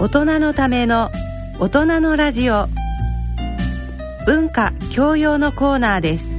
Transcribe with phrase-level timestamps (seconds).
[0.00, 1.10] 大人のための
[1.58, 2.68] 大人のラジオ。
[4.24, 6.30] 文化教養のコーナーです。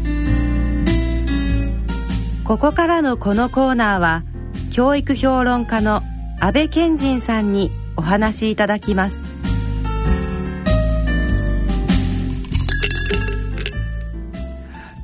[2.43, 4.23] ここからのこのコーナーは
[4.73, 6.01] 教育評論家の
[6.39, 9.19] 安倍賢人さんにお話しいただきます。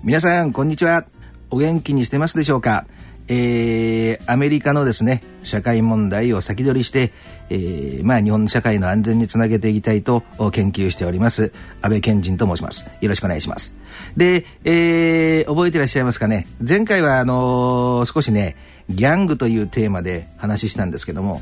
[0.04, 1.06] 皆さんこんにちは。
[1.52, 2.88] お元気にしてますでしょうか？
[3.28, 7.12] えー、アメリカのですね社会問題を先取りして、
[7.50, 11.52] えー、まあ日本の社会の安全につなげていきたいと研究しております
[11.82, 12.86] 安倍賢人と申します。
[13.02, 13.74] よろしくお願いします。
[14.16, 16.48] で、えー、覚えていらっしゃいますかね。
[16.66, 18.56] 前回はあのー、少しね
[18.90, 21.42] ギャングというテーマで話したんですけども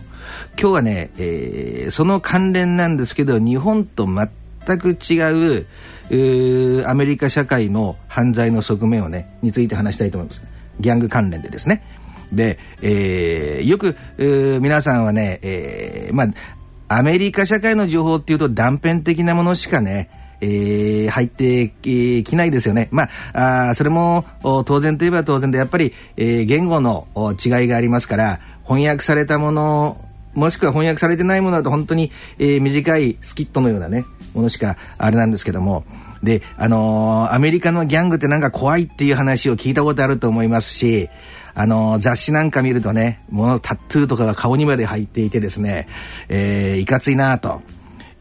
[0.60, 10.56] 今日はね、えー、その関連なんですけど日本と全く違うアメリカ社会の犯罪の側面をねについて話したいと思います。
[10.80, 11.84] ギャング関連でですね。
[12.32, 13.96] で、えー、よく、
[14.62, 16.28] 皆さんはね、えー、まあ、
[16.88, 20.10] アメリカ社会の情報っていうと断片的なものしかね、
[20.42, 21.70] えー、入って
[22.24, 22.90] きないですよね。
[22.92, 24.26] まあ、あそれも
[24.66, 27.08] 当然といえば当然で、やっぱり、えー、言語の
[27.44, 29.98] 違いがありますから、翻訳されたもの、
[30.34, 35.86] もしくは翻訳されてないものだと本当に、えー、短いスキットのようなね、ものしかあれなんですけども、
[36.26, 41.10] で、あのー、アメリカのギャングってなんか怖いっていう話を聞いたことあると思いますし、
[41.54, 45.88] あのー、雑誌なんか見るとね、もうタトゥーとかが顔にまで入っていてですね、
[46.28, 47.62] えー、いかついなと。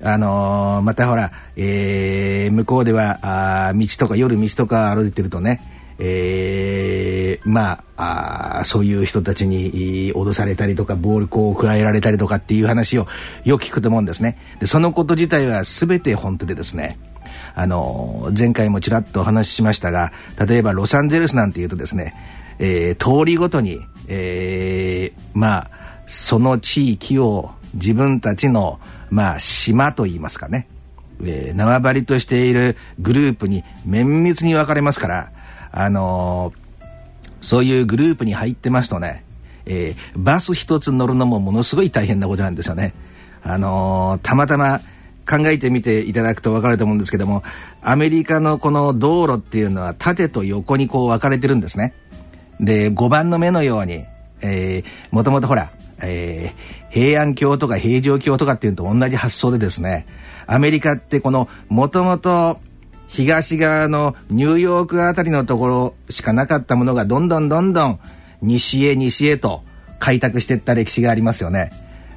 [0.02, 5.60] あのー、またほら、えー、向こうでは、あ道とか夜道とか歩いてるとね、
[5.98, 13.06] えー、まああそういう人たちに脅されたりとか暴力を加えられたりとかっていう話を
[13.44, 16.98] よく聞くと思うんですねでそのこと自体は全て本当でですね
[17.54, 20.12] あの前回もちらっとお話ししましたが
[20.44, 22.14] 例えばロサンゼルスなんていうとですね、
[22.58, 25.70] えー、通りごとに、えー、まあ
[26.06, 28.80] その地域を自分たちの、
[29.10, 30.68] まあ、島といいますかね、
[31.22, 35.32] えー、縄張りとしているグループに綿密に分かれますから、
[35.72, 36.84] あのー、
[37.40, 39.24] そういうグループに入ってますとね、
[39.66, 42.94] えー、バス一つ乗るのもものすごい大変なことなんですよね。
[43.42, 44.80] あのー、たまたま
[45.28, 47.42] 考えてみていただくと分かると思うんですけども
[47.82, 51.94] アメリカのこの道路っていうのは縦と横にこう分かれてるんですね。
[52.60, 54.04] で5番の目のように、
[54.40, 55.70] えー、もともとほら、
[56.02, 60.06] えー、平安京とか平城京とかっていうのと同じ発想でですね
[60.46, 62.58] アメリカってこのもともと
[63.08, 68.00] 東側のニューヨークあたりのところしかなかったものがどんどんどんどん
[68.42, 69.62] 西へ西へと
[69.98, 71.70] 開拓していった歴史がありますよね。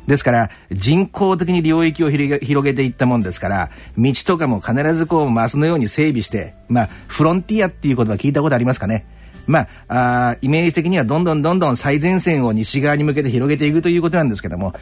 [0.08, 9.06] ですから人工的に領域を広げていったもんですから道とかも必ずこうマスのように整備してまあフロンティアっていう言葉聞いたことありますかね。
[9.46, 14.74] まああイメージ的にはどんどんどんどん最前線を西側に向けて広げていくということなんですけども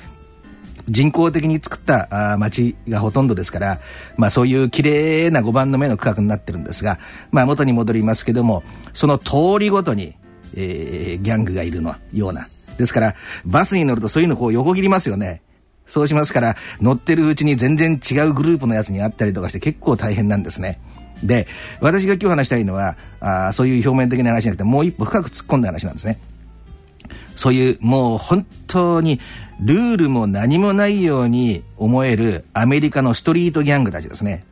[0.90, 3.80] 人工的に作ったあ町がほとんどですから、
[4.18, 7.00] まあそういう綺麗な5番の目の区画になってるんですが、
[7.32, 8.64] まあ元に戻りますけども、
[8.94, 10.16] その通りごとに、
[10.56, 12.48] えー、ギャングがいるのような、
[12.78, 13.16] ですから、
[13.46, 15.42] バスに乗るとそういうのこう横切りますよね。
[15.88, 20.80] そうしますから、乗ってるうちに全然違うグループのやつに会ったりとかして結構大変なんですね。
[21.24, 21.48] で、
[21.80, 26.20] 私が今日話したいのは、あそういう表面的な話じゃなくて、もう一歩深く突っ込んだ話なんですね。
[27.36, 29.20] そういうもう本当に
[29.62, 34.46] ルールも何もないように思えるアメリカのストリートギャングたちですね。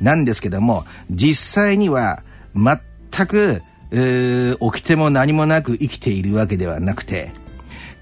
[0.00, 2.22] なんですけども、実際には
[2.54, 7.30] 全く、えー、起きても何もなく生きているわけではなくて、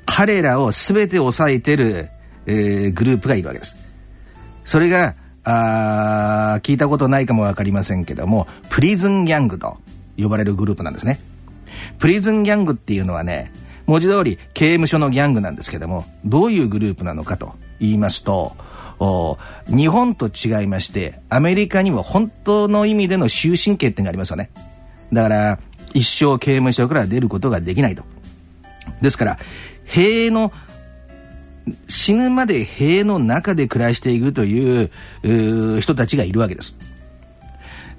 [0.07, 2.11] 彼らを全て抑えてる、
[2.47, 3.77] えー、グループがいるわけです。
[4.65, 5.15] それが、
[5.45, 9.79] あ聞いたことないかもわかりませんけども、プリズンギャングと
[10.17, 11.19] 呼ばれるグループなんですね。
[11.99, 13.53] プリズンギャングっていうのはね、
[13.87, 18.53] 文字通り刑務所のギャングなんですけども、どういうグループなのかと言いますと、
[19.67, 24.51] 日本と違いまして、アメリカには本当の意味での終身刑ってのがありますよね。
[25.12, 25.59] だから、
[25.93, 28.05] 一生刑務所から出ることができないと。
[29.01, 29.39] ですから、
[29.93, 30.53] 塀の
[31.87, 34.91] 死ぬまで塀の中で暮らしていくという
[35.81, 36.77] 人たちがいるわけです。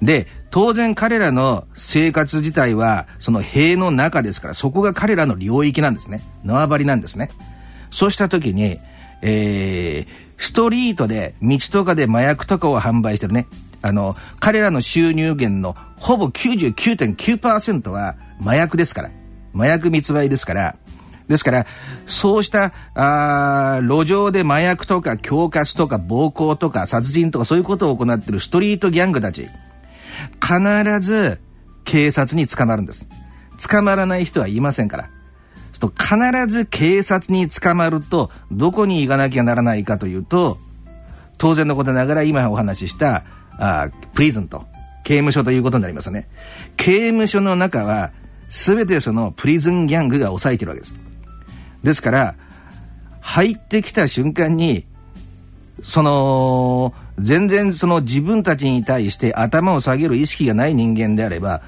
[0.02, 6.20] で、当然彼らの生活自体はその塀の中ですからそこが彼らの領域なんですね。
[6.44, 7.30] 縄張りなんですね。
[7.90, 8.78] そうした時に、
[9.22, 10.06] えー、
[10.36, 13.46] ストリートで道とかで麻薬とかを販売してるね。
[13.82, 19.10] あの、彼らの収入源のほぼ99.9%は麻薬ですから。
[19.54, 20.76] 麻薬密売ですから、
[21.28, 21.66] ですから、
[22.06, 29.46] そうした、あ路上で麻薬とか恐喝とか暴行とか殺人とかそういうことを行っているストリートギャングたち、
[30.40, 31.38] 必ず
[31.84, 33.06] 警察に捕まるんです。
[33.68, 35.08] 捕まらない人はいませんから。
[35.80, 40.58] と必ず警察に捕まると、どこに行かなきゃならないかというと、
[41.38, 43.24] 当然のことながら今お話しした
[43.58, 44.64] あプリズンと
[45.04, 46.28] 刑務所ということになりますよね
[46.76, 48.12] 刑務所の中は
[48.48, 50.94] 全てそのプリズンギャングが抑えてるわけです
[51.84, 52.34] ですから
[53.20, 54.84] 入ってきた瞬間に
[55.82, 61.62] その全然その自分たちに対して頭を下げる意識がない人間であれば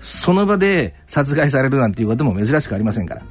[0.00, 3.22] その場で殺害されるなんていうことも珍しくありませんから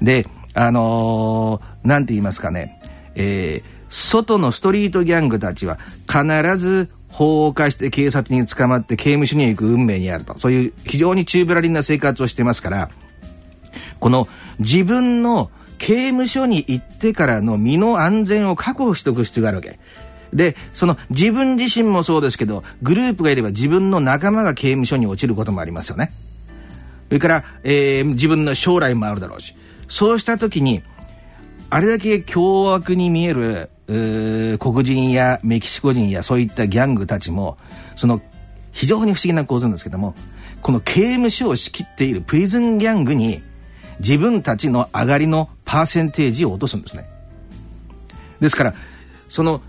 [0.00, 2.80] であのー、なんて言いますかね、
[3.14, 10.38] えー、外のストリートギャングたちは必ず法を犯して警察に捕まって刑務所に行く運命にあると。
[10.38, 12.90] そういう非常に宙ぶらりんな生活をしてますから、
[14.02, 14.26] この
[14.58, 19.78] 自分の刑務所に行ってからの身の安全を確保しておく必要があるわけ。
[20.32, 26.10] で、その自分自身もそうですけど、グループがいれば自分の仲間が刑務所に落ちることもありますよね。
[27.06, 29.54] それから、えー、自分の将来もあるだろうし。
[29.88, 30.82] そうした時に、
[31.70, 33.70] あれだけ凶悪に見える
[34.58, 37.56] 黒人やメキシコ人やそういったギャングたちも
[37.96, 38.20] その
[38.72, 40.14] 非常に不思議な構図なんですけども
[40.60, 43.42] この刑務所を仕切っているプリズンギャングに
[44.02, 47.08] 自分たちの上がりのパーセンテージを落とすんですね
[48.40, 48.74] ですから
[49.28, 49.62] その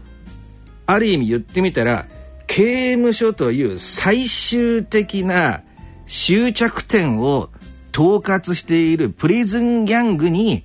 [0.85, 2.06] ある意味言ってみたら
[2.47, 5.62] 刑務所という最終的な
[6.07, 7.50] 終着点を
[7.94, 10.63] 統括しているプリズンギャングに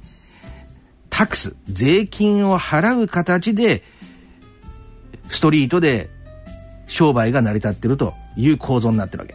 [1.18, 3.82] タクス、税金を払う形で、
[5.30, 6.10] ストリートで
[6.86, 9.34] 商売が成り立ってるという構造になってるわけ。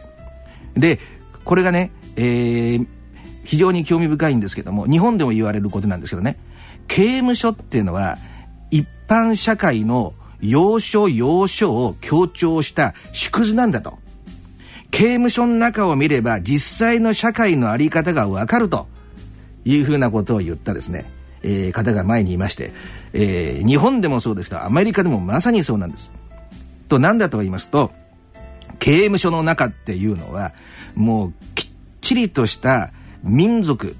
[0.80, 0.98] で、
[1.44, 2.86] これがね、えー、
[3.44, 6.36] 非常に興味深いんですけども、日本でも言われることなんですけどね、
[6.88, 8.18] 刑務所っていうのは、
[8.70, 13.98] 一般社会の要所要所を強調した縮図なんだと。
[14.90, 18.86] 刑務所の中を見れば実際の社会の在り方がわかると
[19.64, 21.04] いうふうなことを言ったですね。
[21.42, 22.72] えー、方が前にいまして、
[23.12, 26.10] えー、日本でもそうですけどアメリカでもまさにそうなんです。
[26.88, 27.90] と何だと言いますと
[28.78, 30.52] 刑務所の中っていうのは
[30.94, 31.70] もうきっ
[32.00, 32.92] ちりとした
[33.24, 33.96] 民族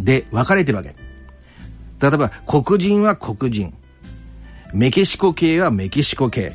[0.00, 0.94] で分かれてるわけ。
[2.00, 3.74] 例えば黒人は黒人
[4.74, 6.52] メキシコ系はメキシコ系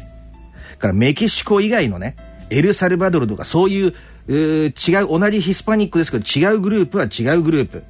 [0.80, 2.16] からメキシコ以外のね
[2.50, 3.94] エルサルバドルとかそういう
[4.30, 4.74] 違う
[5.08, 7.84] 同じヒスパニックですけど違うグループは違うグループ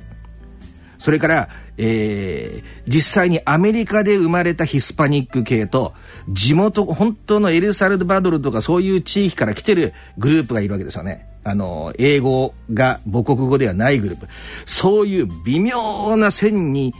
[0.98, 5.94] それから、えー、実際にアメリカで生まれたヒスパニック系と、
[6.28, 11.28] 地元、本当のエルサルバドルとかそういう地域から来てるグループがいるわけですよね。
[11.50, 14.28] あの、英語が母国語ではないグループ。
[14.66, 16.94] そういう微妙な線に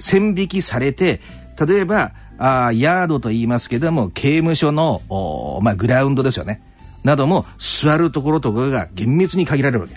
[0.00, 1.20] 線引きされて、
[1.64, 6.62] 例えば、あヤードと言いますけども、刑務所の、まあ、グラウンドですよね。
[7.04, 9.94] なども座るところとかが厳密に限られるわけ。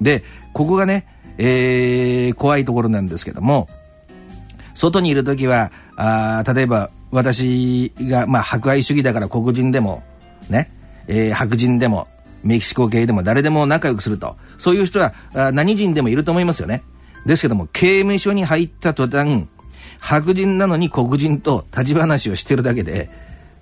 [0.00, 1.06] で、ここがね、
[1.38, 3.68] えー、怖いところなんですけども、
[4.74, 10.02] 外にいる時は、あ例えば私が、まあ、博愛主義だから黒人でも、
[10.48, 10.70] ね、
[11.08, 12.08] えー、白人でも、
[12.42, 14.36] メキシコ系でも誰でも仲良くすると。
[14.58, 15.12] そういう人は
[15.52, 16.82] 何人でもいると思いますよね。
[17.26, 19.46] ですけども、刑務所に入った途端、
[19.98, 23.08] 白人なのに黒人と立ち話をしてるだけで、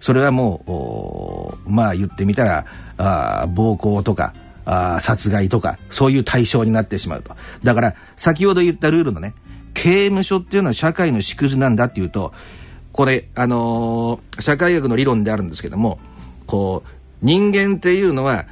[0.01, 2.65] それはもう、まあ言ってみた
[2.97, 4.33] ら、暴行とか、
[5.01, 9.35] 殺害とかそういう対象になってしまうとだから先ほど言ったルールのね
[9.75, 12.33] 刑務所っていうのは社会の縮図なんだっていうと
[12.93, 15.99] これあのー、社会学の理論であるんですけども
[16.47, 16.89] こう
[17.23, 18.47] 人間っていうのは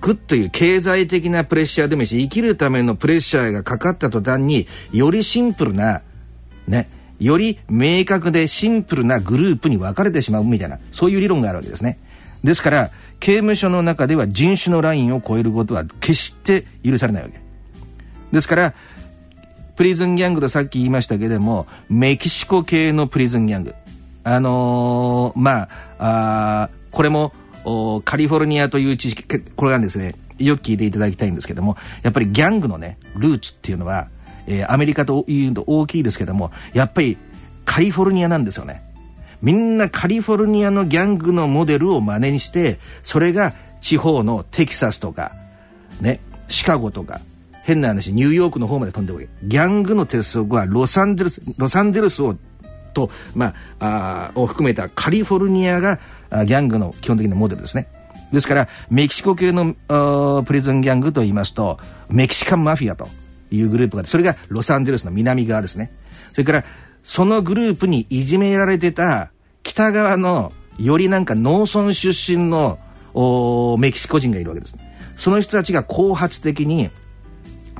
[0.00, 6.02] ッという経済的なプレッシャーでもいいし生きるためのプレッシャーがかかった途端によりシンプルな
[6.66, 11.98] ねより明確でシンプルなグループに分かれてしまうみたいなそういう理論があるわけですね
[12.42, 12.90] ですから
[13.24, 17.40] 刑務所の中では人種のラインを超えることは決して許されないわけ。
[18.32, 18.74] ですから、
[19.76, 23.74] プリズンギャングとさっき言いましたけれども、メキシコ系のプリズンギャング。
[24.24, 27.32] あのー、まあ、あこれも
[28.04, 34.08] カリフォルニアという地域、これがですね、よく聞いていただきたいんですけども、やっぱりギャングのね、ルーツっていうのは、
[34.46, 37.16] えー、アメリカというと大きいですけども、やっぱり
[37.64, 38.82] カリフォルニアなんですよね。
[39.44, 43.52] みんなカリフォルニアのギャングのモデルを真似にしてそれが
[43.82, 45.32] 地方のテキサスとか
[46.00, 47.20] ねシカゴとか
[47.62, 52.36] 変な話ニューヨークの方まで飛んでるわけギャングの鉄則はロサンゼルスロサンゼルスを
[52.94, 55.98] と、まあ、あを含めたカリフォルニアが
[56.46, 57.86] ギャングの基本的なモデルですね。
[58.32, 59.74] ですから、メキシコ系の
[60.42, 63.06] プリズンギャングと言いますと、メキシカンマフィアと
[63.52, 65.92] いうグループがそれがロサンゼルスの南側ですね。
[66.32, 66.64] それから、
[67.02, 69.30] そのグループにいじめられてた
[69.62, 72.78] 北側のよりなんか農村出身の
[73.78, 74.76] メキシコ人がいるわけです。
[75.16, 76.90] その人たちが後発的に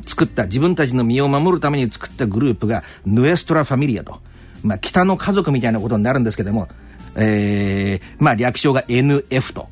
[0.06, 4.20] 作った自分たちの身を守るために作ったグループがヌエストラ・ファミリアと、
[4.62, 6.68] まあ、北の家族みたいなことになるんですけども
[7.16, 9.68] えー、まあ略称が NF と。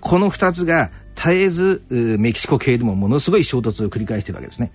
[0.00, 4.70] この2つが絶えずメキシコ系でもものすごい衝突を繰り返してるわけですね。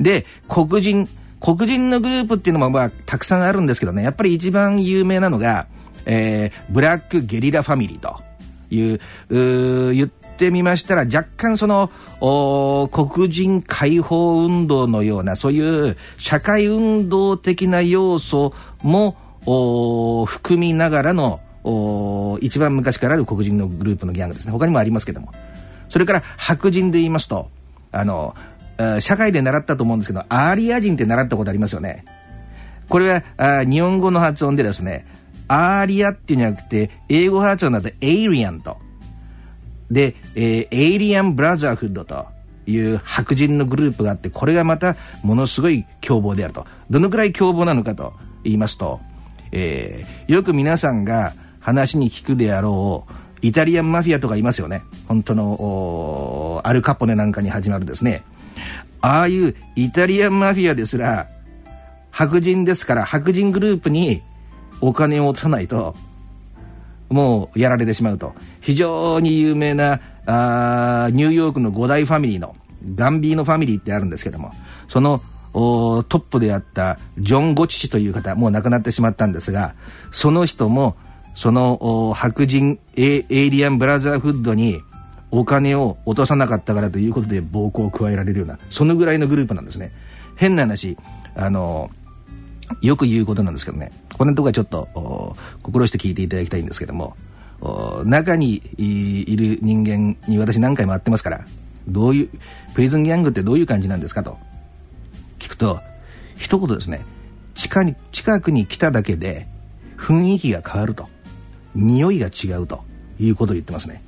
[0.00, 1.08] で、黒人、
[1.40, 5.66] 黒人のグループっていうのもまあたくさんあるんですけどね、やっぱり一番有名なのが、
[6.06, 8.20] えー、ブラックゲリラファミリーと
[8.70, 9.00] いう、
[9.90, 11.90] う言ってみましたら若干その
[12.90, 21.40] 黒人解放運動のようなそういう社会運動的な要素も含みながらの
[22.40, 24.52] 一番昔からある黒人のグループのギャングですね。
[24.52, 25.32] 他にもありますけども。
[25.88, 27.48] それから白人で言いますと
[27.92, 28.34] あの
[29.00, 32.04] 社会で習ったと思うんですけどアーリア人って習ったことありますよね。
[32.88, 35.06] これはあ日本語の発音でですね
[35.48, 38.78] アーリアっていうんじゃなくて英語発音だと Aryan と。
[39.90, 42.26] で、えー、エイリアンブラザーフッドと
[42.66, 44.94] いう白人のグループがあってこれがまた
[45.24, 46.66] ものすごい凶暴であると。
[46.88, 49.00] どのくらい凶暴なのかと言いますと、
[49.52, 54.82] えー、よく皆さんが話に聞くであろうイタリアンマフィアとかいますよね。
[55.08, 58.22] 本当のアルカポネなんかに始まるですね。
[59.00, 61.26] ああいうイタリアンマフィアですら
[62.10, 64.20] 白人ですから白人グループに
[64.80, 65.94] お金を落とさないと
[67.08, 68.34] もうやられてしまうと。
[68.60, 72.54] 非常に有名なあニューヨークの五大ファミリーの
[72.94, 74.52] ガンビーノファミリーってあるんですけども
[74.88, 75.20] その
[75.52, 79.74] トップであったジョン・ゴチ氏という方もう亡くなってしまったんですが
[80.12, 80.96] その人も
[81.34, 84.80] その白人エイリアンブラザーフッドに
[85.30, 89.90] お金を落とさなかったからということで暴行を加えられるようなそのぐらいのグループなんですね。
[90.36, 90.96] 変な話
[91.34, 91.90] あの
[92.82, 93.92] よく言うことなんですけどね。
[94.16, 97.16] このとこはちょっと心して聞いていただきたいんですけども
[98.04, 101.44] 中にいる人間に私何回も会ってますから
[101.88, 102.28] どういう
[102.74, 104.36] プリズンギャングってどういう感じなんですかと。
[105.60, 105.78] と
[106.36, 107.04] 一言ですね。
[107.54, 109.46] 近に近くに来ただけで
[109.98, 111.06] 雰囲気が変わると。
[111.74, 112.82] 匂いが違うと
[113.20, 114.02] いうことを言ってますね。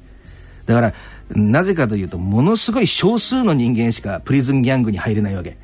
[0.66, 0.92] だから
[1.30, 5.56] なぜかというとものすごい少数の人間しかプリズンギャングに入れないわけ。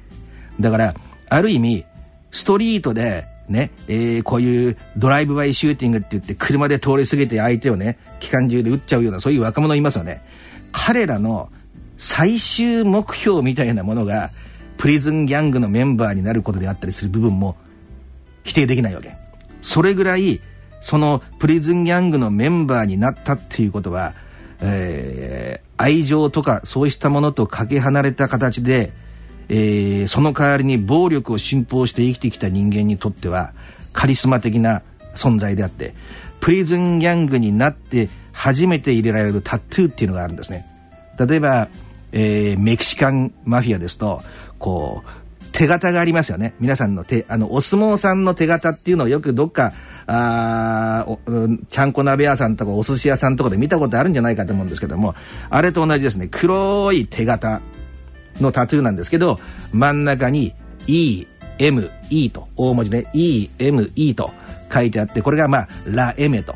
[0.61, 0.95] だから
[1.29, 1.85] ある意味
[2.31, 10.23] ストリートでね、えー、こういうドライブバイシューティングって言って車で通り過ぎて相手をね機関銃で撃っちゃうようなそういう若者いますよね。
[10.71, 11.49] 彼らの
[11.97, 14.31] 最終目標みたいなものが
[14.79, 17.57] プリズンギャングのメンバーになることであったりする部分も
[18.45, 19.15] 否定できないわけ。
[19.61, 20.41] それぐらい
[20.81, 24.15] そのプリズンギャングのメンバーになったっていうことは、
[24.61, 28.93] えー、愛情とかそうしたものとかけ離れた形で、
[29.49, 33.53] えー、その代わりに暴力を信奉して生きてきた人間にとっては
[33.93, 34.83] カリスマ的な
[35.15, 35.95] 存在であって
[36.41, 40.65] プリズンギャングになって初めて入れられるタトゥーっていうのがあるんですね。
[41.19, 41.69] 例えば、
[42.13, 44.23] えー、メキシカンマフィアですと
[44.59, 46.55] こう手形がありますよね。
[46.61, 49.73] 皆さんの手あのお相撲さんの手形っていうのをよくどっか
[50.07, 51.07] あ
[51.69, 55.15] ちゃんこ鍋屋さんとかお寿司屋さんとかで見たことあるんじゃないかと思うんですけども
[55.51, 56.29] あれと同じですね。
[56.31, 57.61] 黒い手形
[58.41, 59.39] のタトゥーなんですけど
[59.73, 60.55] 真ん中に
[60.87, 64.31] EME と大文字で EME と
[64.73, 66.55] 書いてあってこれがまあラ・エメと、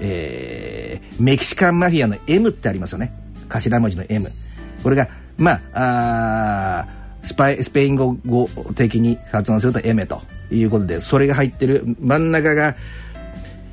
[0.00, 3.10] えー、メキシカンマフィアの M ってありますよね。
[3.48, 4.28] 頭文字の M
[4.82, 12.76] これがまああスパイスペイン語語的に発音するとエメということでそれが入ってる真ん中が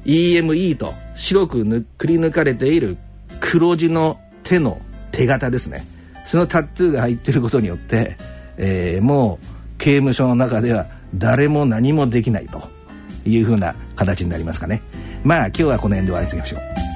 [0.05, 2.98] EME と白くぬくり抜かれている
[3.39, 4.81] 黒字の手の
[5.12, 5.86] 手形ですね。
[6.27, 8.15] そのタトゥーが入ってることによって、
[8.58, 9.46] えー、もう
[9.77, 12.63] 刑務所の中では誰も何もできないと
[13.25, 14.81] いうふうな形になりますかね。
[15.24, 16.90] まあ今日はこの辺で終わりにしましょう。